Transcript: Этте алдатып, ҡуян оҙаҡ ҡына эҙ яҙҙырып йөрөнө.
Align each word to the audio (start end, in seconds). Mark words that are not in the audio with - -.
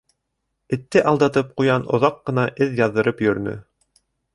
Этте 0.77 1.03
алдатып, 1.11 1.53
ҡуян 1.61 1.87
оҙаҡ 1.99 2.19
ҡына 2.31 2.49
эҙ 2.67 2.77
яҙҙырып 2.85 3.27
йөрөнө. 3.29 3.59